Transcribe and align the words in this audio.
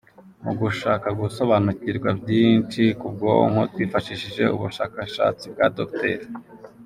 Mu 0.43 0.51
gushaka 0.61 1.07
gusobanukirwa 1.21 2.09
byinshi 2.21 2.81
ku 2.99 3.07
bwonko 3.13 3.61
twifashishije 3.71 4.43
ubushakashatsi 4.55 5.45
bwa 5.53 5.67
Dr. 5.77 6.19